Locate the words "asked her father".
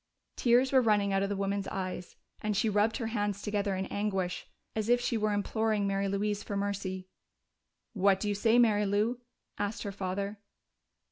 9.59-10.39